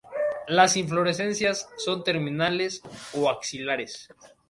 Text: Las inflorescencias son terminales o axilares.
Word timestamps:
Las 0.47 0.77
inflorescencias 0.77 1.69
son 1.77 2.03
terminales 2.03 2.81
o 3.13 3.29
axilares. 3.29 4.07